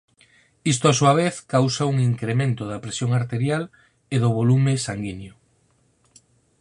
Isto 0.73 0.85
á 0.91 0.93
súa 0.99 1.13
vez 1.21 1.33
causa 1.53 1.89
un 1.91 1.97
incremento 2.11 2.63
da 2.67 2.81
presión 2.85 3.11
arterial 3.19 3.63
e 4.15 4.17
do 4.23 4.29
volume 4.39 4.73
sanguíneo. 4.87 5.35